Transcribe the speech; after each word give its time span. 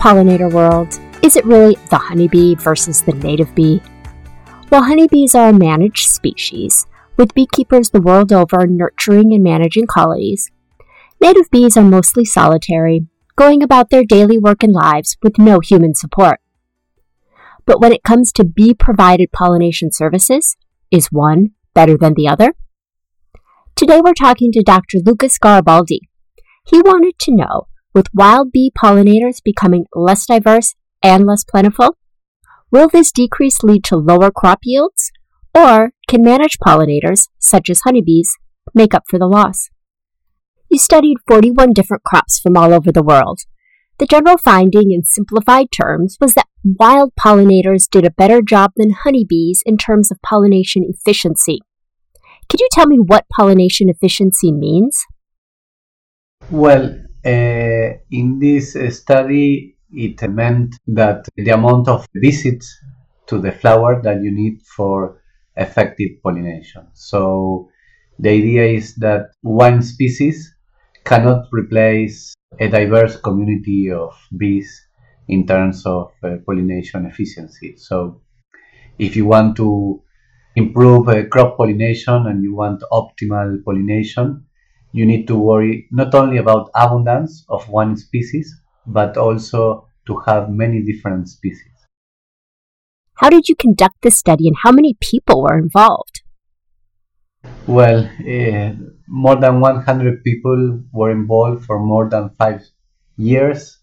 pollinator 0.00 0.50
world, 0.50 0.98
is 1.22 1.36
it 1.36 1.44
really 1.44 1.76
the 1.90 1.98
honeybee 1.98 2.54
versus 2.54 3.02
the 3.02 3.12
native 3.12 3.54
bee? 3.54 3.82
While 4.70 4.84
honeybees 4.84 5.34
are 5.34 5.50
a 5.50 5.52
managed 5.52 6.08
species, 6.08 6.86
with 7.18 7.34
beekeepers 7.34 7.90
the 7.90 8.00
world 8.00 8.32
over 8.32 8.66
nurturing 8.66 9.34
and 9.34 9.44
managing 9.44 9.86
colonies, 9.86 10.50
native 11.20 11.50
bees 11.50 11.76
are 11.76 11.84
mostly 11.84 12.24
solitary, 12.24 13.06
going 13.36 13.62
about 13.62 13.90
their 13.90 14.02
daily 14.02 14.38
work 14.38 14.62
and 14.62 14.72
lives 14.72 15.18
with 15.22 15.38
no 15.38 15.60
human 15.60 15.94
support. 15.94 16.40
But 17.66 17.80
when 17.80 17.92
it 17.92 18.02
comes 18.02 18.32
to 18.32 18.44
bee 18.44 18.72
provided 18.72 19.32
pollination 19.32 19.92
services, 19.92 20.56
is 20.90 21.12
one 21.12 21.50
better 21.74 21.98
than 21.98 22.14
the 22.14 22.26
other? 22.26 22.54
Today 23.76 24.00
we're 24.00 24.14
talking 24.14 24.50
to 24.52 24.62
Dr. 24.62 24.98
Lucas 25.04 25.36
Garibaldi. 25.36 26.00
He 26.66 26.80
wanted 26.80 27.18
to 27.18 27.36
know 27.36 27.66
with 27.94 28.14
wild 28.14 28.52
bee 28.52 28.72
pollinators 28.76 29.42
becoming 29.42 29.86
less 29.94 30.26
diverse 30.26 30.74
and 31.02 31.26
less 31.26 31.44
plentiful, 31.44 31.96
will 32.70 32.88
this 32.88 33.12
decrease 33.12 33.62
lead 33.62 33.84
to 33.84 33.96
lower 33.96 34.30
crop 34.30 34.60
yields? 34.62 35.10
Or 35.54 35.92
can 36.08 36.22
managed 36.22 36.60
pollinators, 36.60 37.28
such 37.38 37.68
as 37.70 37.80
honeybees, 37.80 38.36
make 38.74 38.94
up 38.94 39.04
for 39.08 39.18
the 39.18 39.26
loss? 39.26 39.68
You 40.68 40.78
studied 40.78 41.16
41 41.26 41.72
different 41.72 42.04
crops 42.04 42.38
from 42.38 42.56
all 42.56 42.72
over 42.72 42.92
the 42.92 43.02
world. 43.02 43.40
The 43.98 44.06
general 44.06 44.38
finding 44.38 44.92
in 44.92 45.02
simplified 45.04 45.66
terms 45.72 46.16
was 46.20 46.34
that 46.34 46.46
wild 46.64 47.12
pollinators 47.16 47.90
did 47.90 48.06
a 48.06 48.10
better 48.10 48.40
job 48.40 48.72
than 48.76 48.90
honeybees 48.90 49.62
in 49.66 49.76
terms 49.76 50.10
of 50.10 50.22
pollination 50.22 50.84
efficiency. 50.88 51.58
Could 52.48 52.60
you 52.60 52.68
tell 52.70 52.86
me 52.86 52.96
what 52.96 53.26
pollination 53.36 53.88
efficiency 53.88 54.52
means? 54.52 55.04
Well, 56.50 56.98
in 57.24 58.38
this 58.40 58.76
study, 58.96 59.76
it 59.92 60.22
meant 60.30 60.76
that 60.86 61.26
the 61.36 61.50
amount 61.50 61.88
of 61.88 62.06
visits 62.14 62.78
to 63.26 63.38
the 63.38 63.52
flower 63.52 64.00
that 64.02 64.22
you 64.22 64.30
need 64.30 64.62
for 64.62 65.20
effective 65.56 66.22
pollination. 66.22 66.86
So 66.94 67.68
the 68.18 68.30
idea 68.30 68.66
is 68.66 68.94
that 68.96 69.30
one 69.42 69.82
species 69.82 70.54
cannot 71.04 71.46
replace 71.52 72.34
a 72.58 72.68
diverse 72.68 73.16
community 73.16 73.90
of 73.90 74.14
bees 74.36 74.86
in 75.28 75.46
terms 75.46 75.86
of 75.86 76.12
uh, 76.22 76.36
pollination 76.44 77.06
efficiency. 77.06 77.76
So 77.76 78.20
if 78.98 79.16
you 79.16 79.26
want 79.26 79.56
to 79.56 80.02
improve 80.56 81.08
uh, 81.08 81.24
crop 81.26 81.56
pollination 81.56 82.26
and 82.26 82.42
you 82.42 82.54
want 82.54 82.82
optimal 82.92 83.64
pollination, 83.64 84.46
you 84.92 85.06
need 85.06 85.26
to 85.28 85.36
worry 85.36 85.88
not 85.90 86.14
only 86.14 86.38
about 86.38 86.70
abundance 86.74 87.44
of 87.48 87.68
one 87.68 87.96
species, 87.96 88.60
but 88.86 89.16
also 89.16 89.86
to 90.06 90.18
have 90.26 90.50
many 90.50 90.82
different 90.82 91.28
species. 91.28 91.66
How 93.14 93.28
did 93.28 93.48
you 93.48 93.54
conduct 93.54 93.96
this 94.02 94.16
study 94.16 94.48
and 94.48 94.56
how 94.62 94.72
many 94.72 94.96
people 95.00 95.42
were 95.42 95.58
involved? 95.58 96.22
Well, 97.66 98.04
uh, 98.04 98.72
more 99.06 99.36
than 99.36 99.60
100 99.60 100.24
people 100.24 100.82
were 100.92 101.10
involved 101.10 101.64
for 101.66 101.78
more 101.78 102.08
than 102.08 102.30
five 102.30 102.62
years 103.16 103.78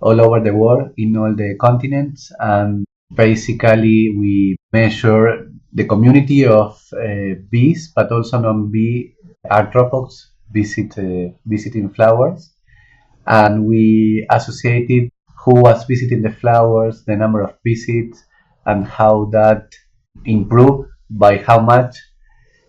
all 0.00 0.20
over 0.20 0.40
the 0.40 0.54
world 0.54 0.90
in 0.96 1.16
all 1.16 1.34
the 1.34 1.56
continents. 1.58 2.30
And 2.38 2.84
basically, 3.14 4.14
we 4.16 4.56
measure 4.72 5.50
the 5.72 5.84
community 5.84 6.46
of 6.46 6.80
uh, 6.92 7.40
bees, 7.50 7.92
but 7.94 8.12
also 8.12 8.40
non 8.40 8.70
bee 8.70 9.14
arthropods 9.50 10.26
visit, 10.50 10.96
uh, 10.98 11.32
visiting 11.44 11.90
flowers. 11.90 12.52
And 13.26 13.66
we 13.66 14.26
associated 14.30 15.10
who 15.44 15.60
was 15.60 15.84
visiting 15.84 16.22
the 16.22 16.30
flowers, 16.30 17.04
the 17.04 17.16
number 17.16 17.40
of 17.42 17.54
visits, 17.64 18.24
and 18.64 18.86
how 18.86 19.26
that 19.32 19.72
improved 20.24 20.88
by 21.08 21.38
how 21.38 21.60
much 21.60 21.96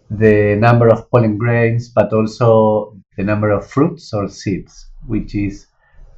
the 0.10 0.56
number 0.60 0.88
of 0.88 1.10
pollen 1.10 1.38
grains, 1.38 1.90
but 1.90 2.14
also 2.14 2.96
the 3.18 3.24
number 3.24 3.50
of 3.50 3.68
fruits 3.68 4.14
or 4.14 4.28
seeds, 4.28 4.92
which 5.08 5.34
is 5.34 5.66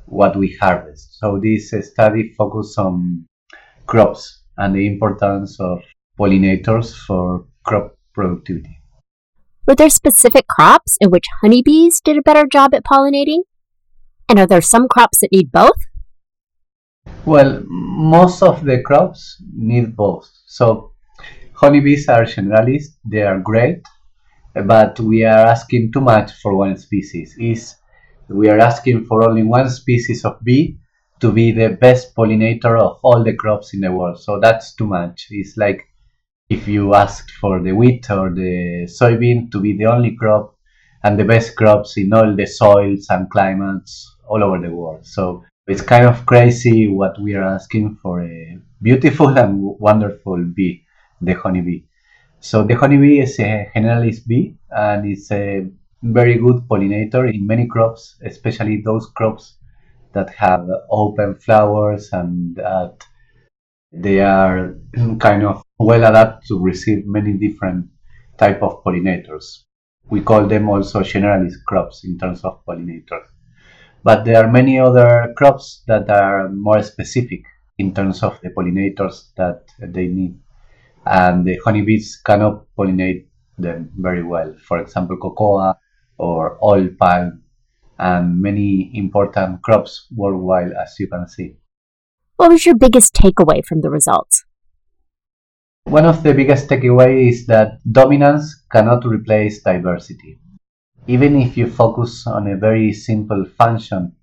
what 0.06 0.36
we 0.36 0.56
harvest. 0.60 1.18
So 1.18 1.40
this 1.42 1.74
study 1.92 2.34
focused 2.38 2.78
on 2.78 3.26
crops 3.86 4.44
and 4.58 4.76
the 4.76 4.86
importance 4.86 5.60
of 5.60 5.80
pollinators 6.20 6.94
for 6.94 7.46
crop 7.64 7.98
productivity. 8.14 8.79
Were 9.68 9.76
there 9.76 9.90
specific 9.90 10.48
crops 10.48 10.98
in 11.00 11.12
which 11.12 11.26
honeybees 11.42 12.02
did 12.02 12.18
a 12.18 12.22
better 12.22 12.48
job 12.52 12.74
at 12.74 12.84
pollinating? 12.84 13.42
And 14.28 14.40
are 14.40 14.48
there 14.48 14.62
some 14.62 14.88
crops 14.88 15.20
that 15.20 15.32
need 15.32 15.52
both? 15.52 15.78
Well, 17.26 17.64
most 17.68 18.42
of 18.42 18.64
the 18.64 18.82
crops 18.82 19.42
need 19.54 19.96
both. 19.96 20.30
So 20.46 20.94
honeybees 21.54 22.08
are 22.08 22.24
generalists, 22.24 22.96
they 23.06 23.22
are 23.22 23.40
great, 23.40 23.82
but 24.66 25.00
we 25.00 25.24
are 25.24 25.46
asking 25.46 25.92
too 25.92 26.02
much 26.02 26.32
for 26.42 26.56
one 26.56 26.78
species. 26.78 27.36
Is 27.40 27.76
we 28.30 28.50
are 28.50 28.60
asking 28.60 29.06
for 29.06 29.28
only 29.28 29.44
one 29.44 29.70
species 29.70 30.24
of 30.26 30.44
bee 30.44 30.78
to 31.20 31.32
be 31.32 31.52
the 31.52 31.70
best 31.70 32.16
pollinator 32.16 32.80
of 32.80 33.00
all 33.04 33.24
the 33.24 33.34
crops 33.34 33.74
in 33.74 33.82
the 33.82 33.92
world. 33.92 34.20
So 34.20 34.40
that's 34.40 34.74
too 34.76 34.88
much. 34.88 35.28
It's 35.32 35.58
like 35.58 35.89
if 36.50 36.68
you 36.68 36.96
asked 36.96 37.32
for 37.40 37.62
the 37.62 37.72
wheat 37.72 38.10
or 38.10 38.32
the 38.32 38.88
soybean 38.88 39.52
to 39.52 39.60
be 39.60 39.78
the 39.78 39.86
only 39.86 40.16
crop 40.16 40.56
and 41.04 41.18
the 41.18 41.24
best 41.24 41.56
crops 41.56 41.96
in 41.98 42.12
all 42.12 42.36
the 42.36 42.46
soils 42.46 43.06
and 43.10 43.30
climates 43.30 44.16
all 44.28 44.44
over 44.44 44.60
the 44.60 44.74
world. 44.74 45.06
So 45.06 45.44
it's 45.68 45.82
kind 45.82 46.06
of 46.06 46.26
crazy 46.26 46.88
what 46.88 47.22
we 47.22 47.36
are 47.36 47.44
asking 47.44 48.00
for 48.02 48.24
a 48.24 48.58
beautiful 48.82 49.28
and 49.38 49.80
wonderful 49.80 50.44
bee, 50.56 50.84
the 51.22 51.34
honeybee. 51.34 51.84
So 52.40 52.64
the 52.64 52.74
honeybee 52.74 53.20
is 53.20 53.40
a 53.40 53.70
generalist 53.76 54.26
bee 54.26 54.56
and 54.72 55.06
it's 55.06 55.32
a 55.32 55.68
very 56.02 56.40
good 56.40 56.64
pollinator 56.68 57.32
in 57.32 57.46
many 57.46 57.68
crops, 57.68 58.18
especially 58.26 58.82
those 58.84 59.06
crops 59.16 59.58
that 60.14 60.30
have 60.32 60.68
open 60.90 61.36
flowers 61.36 62.10
and 62.12 62.56
that 62.56 63.06
they 63.92 64.20
are 64.22 64.76
kind 65.20 65.44
of 65.44 65.64
well 65.80 66.04
adapted 66.04 66.48
to 66.48 66.60
receive 66.60 67.06
many 67.06 67.34
different 67.34 67.88
type 68.38 68.62
of 68.62 68.84
pollinators. 68.84 69.64
We 70.10 70.22
call 70.22 70.48
them 70.48 70.70
also 70.70 71.02
generalist 71.02 71.64
crops 71.68 72.04
in 72.04 72.18
terms 72.18 72.44
of 72.44 72.64
pollinators. 72.66 73.28
But 74.04 74.26
there 74.26 74.44
are 74.44 74.52
many 74.52 74.80
other 74.80 75.34
crops 75.38 75.84
that 75.88 76.10
are 76.10 76.50
more 76.50 76.82
specific 76.84 77.42
in 77.78 77.94
terms 77.94 78.24
of 78.24 78.40
the 78.42 78.50
pollinators 78.50 79.32
that 79.38 79.64
they 79.80 80.08
need. 80.08 80.40
And 81.06 81.46
the 81.46 81.60
honeybees 81.64 82.22
cannot 82.26 82.66
pollinate 82.78 83.28
them 83.58 83.92
very 83.98 84.24
well. 84.24 84.56
For 84.68 84.80
example, 84.80 85.18
cocoa 85.18 85.74
or 86.18 86.58
oil 86.64 86.90
palm 87.00 87.44
and 87.98 88.42
many 88.42 88.92
important 88.94 89.62
crops 89.64 90.08
worldwide, 90.16 90.72
as 90.72 90.96
you 91.00 91.08
can 91.08 91.28
see. 91.28 91.56
What 92.40 92.52
was 92.52 92.66
your 92.66 92.76
biggest 92.76 93.14
takeaway 93.14 93.66
from 93.66 93.82
the 93.82 93.90
results? 93.90 94.46
One 95.84 96.06
of 96.06 96.24
the 96.24 96.34
biggest 96.34 96.70
takeaways 96.70 97.30
is 97.30 97.48
that 97.48 97.80
dominance 97.92 98.64
cannot 98.72 99.06
replace 99.06 99.62
diversity 99.62 100.40
even 101.10 101.42
if 101.42 101.58
you 101.58 101.68
focus 101.68 102.28
on 102.28 102.48
a 102.48 102.56
very 102.56 102.94
simple 102.94 103.44
function, 103.58 104.16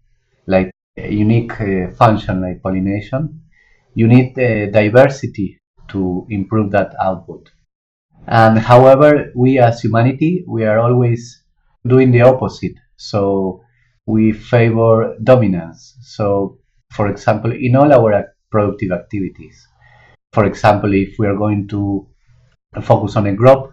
like 0.46 0.70
a 0.96 1.12
unique 1.12 1.60
uh, 1.60 1.90
function 1.98 2.40
like 2.40 2.62
pollination, 2.62 3.40
you 3.94 4.06
need 4.06 4.38
uh, 4.38 4.70
diversity 4.70 5.58
to 5.88 6.24
improve 6.30 6.70
that 6.70 6.94
output. 7.02 7.50
And 8.28 8.56
however, 8.56 9.32
we 9.34 9.58
as 9.58 9.80
humanity, 9.80 10.44
we 10.46 10.64
are 10.64 10.78
always 10.78 11.42
doing 11.84 12.12
the 12.12 12.22
opposite. 12.22 12.76
So 12.96 13.62
we 14.06 14.32
favor 14.32 15.16
dominance. 15.24 15.96
So, 16.02 16.58
for 16.92 17.08
example, 17.08 17.52
in 17.52 17.76
all 17.76 17.92
our 17.92 18.34
productive 18.50 18.92
activities, 18.92 19.66
for 20.32 20.44
example, 20.44 20.92
if 20.92 21.18
we 21.18 21.26
are 21.26 21.36
going 21.36 21.68
to 21.68 22.06
focus 22.82 23.16
on 23.16 23.26
a 23.26 23.36
crop, 23.36 23.72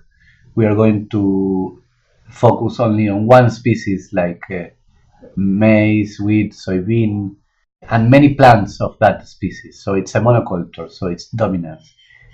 we 0.56 0.65
are 0.65 0.75
going 0.75 1.10
to 1.10 1.81
focus 2.30 2.80
only 2.80 3.10
on 3.10 3.27
one 3.27 3.50
species 3.50 4.10
like 4.13 4.42
uh, 4.51 4.65
maize, 5.36 6.19
wheat, 6.19 6.54
soybean, 6.54 7.36
and 7.89 8.10
many 8.10 8.33
plants 8.33 8.80
of 8.81 8.98
that 9.00 9.27
species. 9.27 9.81
So 9.83 9.95
it's 9.95 10.15
a 10.15 10.19
monoculture, 10.19 10.92
so 10.92 11.07
it's 11.07 11.30
dominant. 11.30 11.81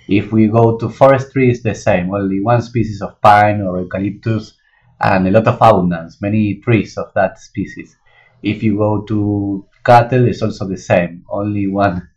If 0.08 0.32
we 0.32 0.48
go 0.48 0.76
to 0.78 0.88
forestry, 0.88 1.50
it's 1.50 1.62
the 1.62 1.74
same, 1.74 2.12
only 2.14 2.40
one 2.40 2.62
species 2.62 3.02
of 3.02 3.20
pine 3.20 3.60
or 3.62 3.80
eucalyptus 3.80 4.56
and 5.00 5.26
a 5.26 5.30
lot 5.30 5.46
of 5.46 5.54
abundance, 5.56 6.20
many 6.20 6.56
trees 6.56 6.96
of 6.98 7.12
that 7.14 7.38
species. 7.38 7.96
If 8.42 8.62
you 8.62 8.76
go 8.76 9.02
to 9.02 9.66
cattle, 9.84 10.28
is 10.28 10.42
also 10.42 10.66
the 10.68 10.76
same, 10.76 11.24
only 11.30 11.66
one 11.66 12.08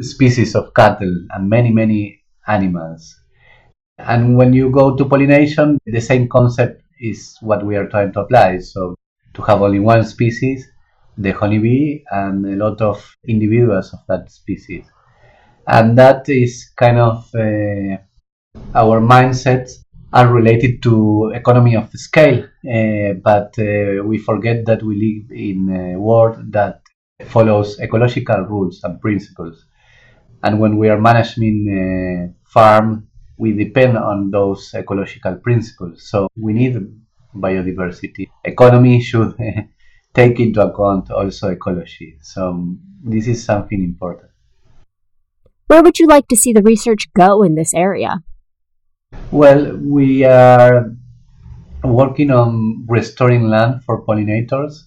species 0.00 0.54
of 0.54 0.72
cattle 0.74 1.14
and 1.30 1.48
many, 1.48 1.70
many 1.70 2.22
animals. 2.46 3.20
And 3.98 4.36
when 4.36 4.52
you 4.52 4.70
go 4.70 4.96
to 4.96 5.04
pollination, 5.04 5.78
the 5.86 6.00
same 6.00 6.28
concept 6.28 6.82
is 7.00 7.36
what 7.40 7.64
we 7.64 7.76
are 7.76 7.88
trying 7.88 8.12
to 8.12 8.20
apply. 8.20 8.58
So 8.58 8.96
to 9.34 9.42
have 9.42 9.62
only 9.62 9.80
one 9.80 10.04
species 10.04 10.66
the 11.16 11.30
honeybee 11.30 12.02
and 12.10 12.44
a 12.46 12.56
lot 12.56 12.80
of 12.80 13.16
individuals 13.28 13.92
of 13.92 14.00
that 14.08 14.30
species. 14.30 14.84
And 15.66 15.96
that 15.98 16.28
is 16.28 16.70
kind 16.76 16.98
of 16.98 17.28
uh, 17.34 17.98
our 18.74 19.00
mindsets 19.00 19.84
are 20.14 20.32
related 20.32 20.80
to 20.80 21.32
economy 21.34 21.74
of 21.74 21.90
scale, 21.90 22.44
uh, 22.44 23.14
but 23.24 23.52
uh, 23.58 24.00
we 24.04 24.16
forget 24.16 24.64
that 24.64 24.80
we 24.80 24.94
live 24.94 25.36
in 25.36 25.68
a 25.68 25.98
world 25.98 26.36
that 26.52 26.82
follows 27.26 27.80
ecological 27.80 28.42
rules 28.42 28.80
and 28.84 29.00
principles. 29.00 29.66
And 30.44 30.60
when 30.60 30.78
we 30.78 30.88
are 30.88 31.00
managing 31.00 31.58
a 31.68 32.48
farm, 32.48 33.08
we 33.36 33.54
depend 33.54 33.98
on 33.98 34.30
those 34.30 34.72
ecological 34.72 35.34
principles. 35.34 36.08
So 36.08 36.28
we 36.36 36.52
need 36.52 36.76
biodiversity. 37.34 38.28
Economy 38.44 39.02
should 39.02 39.34
take 40.14 40.38
into 40.38 40.64
account 40.64 41.10
also 41.10 41.48
ecology. 41.48 42.18
So 42.22 42.76
this 43.02 43.26
is 43.26 43.44
something 43.44 43.82
important. 43.82 44.30
Where 45.66 45.82
would 45.82 45.98
you 45.98 46.06
like 46.06 46.28
to 46.28 46.36
see 46.36 46.52
the 46.52 46.62
research 46.62 47.12
go 47.14 47.42
in 47.42 47.56
this 47.56 47.74
area? 47.74 48.22
Well, 49.30 49.76
we 49.76 50.24
are 50.24 50.92
working 51.82 52.30
on 52.30 52.86
restoring 52.88 53.48
land 53.48 53.84
for 53.84 54.04
pollinators 54.04 54.84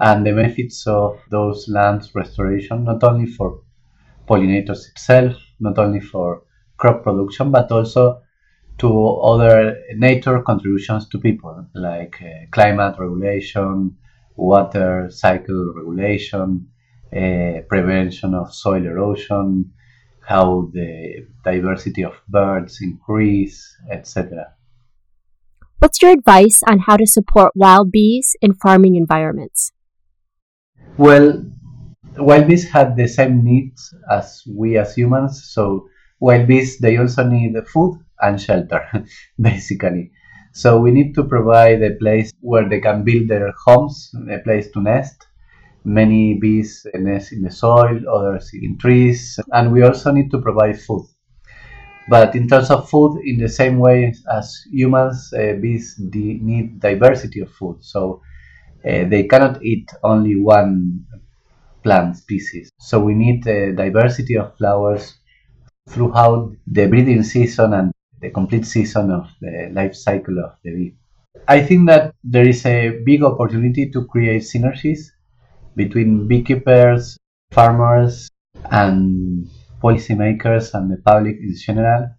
and 0.00 0.26
the 0.26 0.32
benefits 0.32 0.86
of 0.86 1.18
those 1.30 1.68
lands 1.68 2.14
restoration, 2.14 2.84
not 2.84 3.02
only 3.02 3.26
for 3.26 3.60
pollinators 4.28 4.90
itself, 4.90 5.34
not 5.60 5.78
only 5.78 6.00
for 6.00 6.42
crop 6.76 7.02
production, 7.02 7.50
but 7.50 7.72
also 7.72 8.22
to 8.78 9.08
other 9.16 9.82
nature 9.94 10.42
contributions 10.42 11.08
to 11.08 11.18
people, 11.18 11.66
like 11.74 12.20
uh, 12.22 12.46
climate 12.50 12.96
regulation, 12.98 13.96
water 14.36 15.08
cycle 15.10 15.72
regulation, 15.74 16.68
uh, 17.16 17.62
prevention 17.68 18.34
of 18.34 18.54
soil 18.54 18.84
erosion, 18.84 19.72
how 20.26 20.70
the 20.72 21.26
diversity 21.44 22.02
of 22.02 22.14
birds 22.28 22.78
increase, 22.82 23.76
etc. 23.90 24.52
What's 25.78 26.02
your 26.02 26.10
advice 26.10 26.62
on 26.68 26.80
how 26.80 26.96
to 26.96 27.06
support 27.06 27.52
wild 27.54 27.92
bees 27.92 28.34
in 28.42 28.54
farming 28.54 28.96
environments? 28.96 29.72
Well, 30.96 31.44
wild 32.16 32.48
bees 32.48 32.68
have 32.70 32.96
the 32.96 33.06
same 33.06 33.44
needs 33.44 33.94
as 34.10 34.42
we 34.48 34.78
as 34.78 34.94
humans, 34.94 35.44
so 35.44 35.88
wild 36.18 36.48
bees 36.48 36.78
they 36.78 36.96
also 36.96 37.24
need 37.24 37.54
food 37.68 38.00
and 38.20 38.40
shelter, 38.40 38.82
basically. 39.40 40.12
So 40.52 40.80
we 40.80 40.90
need 40.90 41.14
to 41.16 41.24
provide 41.24 41.82
a 41.82 41.96
place 41.96 42.32
where 42.40 42.68
they 42.68 42.80
can 42.80 43.04
build 43.04 43.28
their 43.28 43.52
homes, 43.64 44.10
a 44.30 44.38
place 44.38 44.70
to 44.72 44.80
nest. 44.80 45.26
Many 45.86 46.34
bees 46.34 46.86
nest 46.94 47.32
in 47.32 47.42
the 47.42 47.50
soil, 47.50 48.00
others 48.10 48.50
in 48.52 48.76
trees, 48.78 49.40
and 49.52 49.72
we 49.72 49.82
also 49.82 50.12
need 50.12 50.30
to 50.32 50.40
provide 50.42 50.78
food. 50.80 51.06
But 52.08 52.36
in 52.36 52.48
terms 52.48 52.70
of 52.70 52.88
food, 52.88 53.20
in 53.24 53.38
the 53.38 53.48
same 53.48 53.78
way 53.78 54.14
as 54.32 54.62
humans, 54.70 55.32
uh, 55.32 55.54
bees 55.60 55.96
need 55.98 56.80
diversity 56.80 57.40
of 57.40 57.50
food. 57.52 57.78
So 57.82 58.22
uh, 58.86 59.04
they 59.08 59.24
cannot 59.24 59.64
eat 59.64 59.90
only 60.04 60.36
one 60.40 61.06
plant 61.82 62.16
species. 62.18 62.70
So 62.80 63.00
we 63.00 63.14
need 63.14 63.46
a 63.46 63.72
diversity 63.72 64.36
of 64.36 64.56
flowers 64.58 65.16
throughout 65.90 66.52
the 66.66 66.86
breeding 66.88 67.22
season 67.22 67.74
and 67.74 67.92
the 68.20 68.30
complete 68.30 68.66
season 68.66 69.10
of 69.10 69.28
the 69.40 69.70
life 69.72 69.94
cycle 69.94 70.38
of 70.44 70.52
the 70.64 70.72
bee. 70.72 70.96
I 71.48 71.62
think 71.62 71.88
that 71.88 72.14
there 72.24 72.48
is 72.48 72.66
a 72.66 73.00
big 73.04 73.22
opportunity 73.22 73.90
to 73.90 74.06
create 74.06 74.42
synergies 74.42 75.10
between 75.76 76.26
beekeepers, 76.26 77.18
farmers, 77.52 78.28
and 78.70 79.48
policymakers 79.82 80.74
and 80.74 80.90
the 80.90 80.96
public 81.04 81.36
in 81.36 81.54
general, 81.56 82.10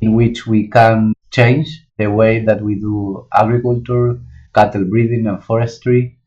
in 0.00 0.14
which 0.14 0.46
we 0.46 0.68
can 0.68 1.12
change 1.30 1.86
the 1.98 2.10
way 2.10 2.44
that 2.44 2.60
we 2.62 2.74
do 2.76 3.26
agriculture, 3.32 4.20
cattle 4.54 4.84
breeding, 4.84 5.26
and 5.26 5.42
forestry 5.44 6.18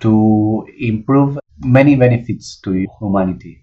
to 0.00 0.66
improve 0.78 1.38
many 1.60 1.96
benefits 1.96 2.60
to 2.60 2.86
humanity. 3.00 3.62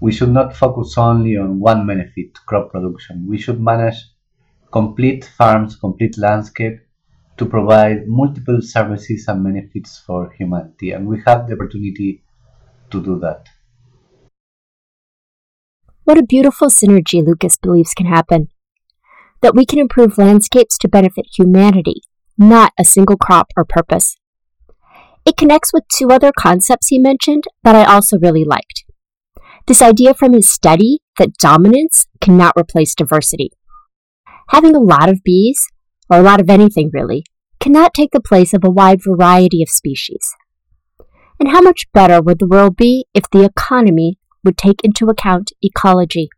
We 0.00 0.12
should 0.12 0.30
not 0.30 0.56
focus 0.56 0.98
only 0.98 1.36
on 1.36 1.60
one 1.60 1.86
benefit, 1.86 2.34
crop 2.46 2.72
production. 2.72 3.26
We 3.26 3.38
should 3.38 3.60
manage 3.60 3.96
complete 4.70 5.24
farms, 5.24 5.76
complete 5.76 6.18
landscape 6.18 6.80
to 7.36 7.46
provide 7.46 8.06
multiple 8.06 8.60
services 8.60 9.26
and 9.28 9.42
benefits 9.42 9.98
for 9.98 10.32
humanity. 10.38 10.92
And 10.92 11.06
we 11.06 11.20
have 11.26 11.48
the 11.48 11.54
opportunity 11.54 12.22
to 12.90 13.02
do 13.02 13.18
that. 13.20 13.48
What 16.04 16.18
a 16.18 16.22
beautiful 16.22 16.68
synergy 16.68 17.26
Lucas 17.26 17.56
believes 17.56 17.94
can 17.94 18.06
happen. 18.06 18.48
That 19.40 19.54
we 19.54 19.66
can 19.66 19.78
improve 19.78 20.18
landscapes 20.18 20.78
to 20.78 20.88
benefit 20.88 21.26
humanity, 21.36 22.02
not 22.38 22.72
a 22.78 22.84
single 22.84 23.16
crop 23.16 23.48
or 23.56 23.64
purpose. 23.64 24.16
It 25.26 25.36
connects 25.36 25.72
with 25.72 25.84
two 25.88 26.10
other 26.10 26.30
concepts 26.38 26.88
he 26.88 26.98
mentioned 26.98 27.44
that 27.62 27.74
I 27.74 27.84
also 27.84 28.18
really 28.18 28.44
liked. 28.44 28.84
This 29.66 29.80
idea 29.80 30.12
from 30.12 30.34
his 30.34 30.48
study 30.48 31.00
that 31.18 31.38
dominance 31.38 32.06
cannot 32.20 32.54
replace 32.58 32.94
diversity. 32.94 33.50
Having 34.48 34.76
a 34.76 34.80
lot 34.80 35.08
of 35.08 35.22
bees, 35.24 35.66
or 36.10 36.18
a 36.18 36.22
lot 36.22 36.40
of 36.40 36.50
anything 36.50 36.90
really, 36.92 37.24
cannot 37.60 37.94
take 37.94 38.10
the 38.12 38.20
place 38.20 38.52
of 38.52 38.62
a 38.64 38.70
wide 38.70 39.00
variety 39.02 39.62
of 39.62 39.68
species. 39.68 40.34
And 41.40 41.50
how 41.50 41.60
much 41.60 41.86
better 41.92 42.20
would 42.22 42.38
the 42.38 42.46
world 42.46 42.76
be 42.76 43.06
if 43.14 43.24
the 43.30 43.44
economy 43.44 44.18
would 44.44 44.56
take 44.56 44.82
into 44.84 45.08
account 45.08 45.52
ecology? 45.62 46.28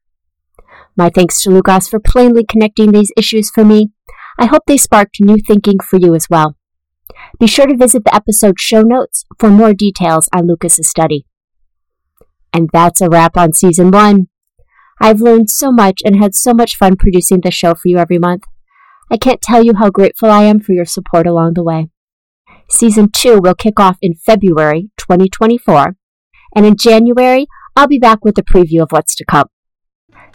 My 0.96 1.10
thanks 1.10 1.42
to 1.42 1.50
Lucas 1.50 1.88
for 1.88 2.00
plainly 2.00 2.44
connecting 2.44 2.92
these 2.92 3.12
issues 3.16 3.50
for 3.50 3.64
me. 3.64 3.90
I 4.38 4.46
hope 4.46 4.62
they 4.66 4.76
sparked 4.76 5.20
new 5.20 5.36
thinking 5.46 5.78
for 5.80 5.98
you 5.98 6.14
as 6.14 6.28
well. 6.30 6.56
Be 7.38 7.46
sure 7.46 7.66
to 7.66 7.76
visit 7.76 8.04
the 8.04 8.14
episode 8.14 8.58
show 8.58 8.82
notes 8.82 9.24
for 9.38 9.50
more 9.50 9.74
details 9.74 10.28
on 10.34 10.46
Lucas's 10.46 10.88
study. 10.88 11.26
And 12.52 12.70
that's 12.72 13.00
a 13.00 13.08
wrap 13.08 13.36
on 13.36 13.52
season 13.52 13.90
one. 13.90 14.28
I've 15.00 15.20
learned 15.20 15.50
so 15.50 15.70
much 15.70 16.00
and 16.04 16.16
had 16.16 16.34
so 16.34 16.54
much 16.54 16.76
fun 16.76 16.96
producing 16.96 17.40
the 17.42 17.50
show 17.50 17.74
for 17.74 17.88
you 17.88 17.98
every 17.98 18.18
month. 18.18 18.44
I 19.10 19.16
can't 19.16 19.40
tell 19.40 19.62
you 19.62 19.74
how 19.74 19.90
grateful 19.90 20.30
I 20.30 20.44
am 20.44 20.60
for 20.60 20.72
your 20.72 20.84
support 20.84 21.26
along 21.26 21.54
the 21.54 21.62
way. 21.62 21.88
Season 22.68 23.08
2 23.12 23.40
will 23.40 23.54
kick 23.54 23.78
off 23.78 23.98
in 24.02 24.14
February 24.14 24.90
2024, 24.96 25.96
and 26.56 26.66
in 26.66 26.76
January, 26.76 27.46
I'll 27.76 27.86
be 27.86 27.98
back 27.98 28.24
with 28.24 28.36
a 28.38 28.42
preview 28.42 28.82
of 28.82 28.90
what's 28.90 29.14
to 29.16 29.24
come. 29.24 29.48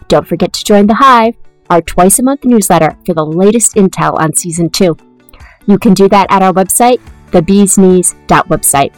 Don't 0.07 0.27
forget 0.27 0.53
to 0.53 0.63
join 0.63 0.87
the 0.87 0.95
Hive, 0.95 1.35
our 1.69 1.81
twice 1.81 2.19
a 2.19 2.23
month 2.23 2.45
newsletter, 2.45 2.97
for 3.05 3.13
the 3.13 3.25
latest 3.25 3.75
intel 3.75 4.17
on 4.19 4.35
Season 4.35 4.69
2. 4.69 4.95
You 5.67 5.77
can 5.77 5.93
do 5.93 6.07
that 6.09 6.27
at 6.29 6.41
our 6.41 6.53
website, 6.53 7.01
thebeesknees.website. 7.31 8.93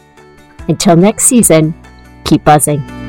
Until 0.68 0.96
next 0.96 1.26
season, 1.26 1.74
keep 2.24 2.44
buzzing. 2.44 3.03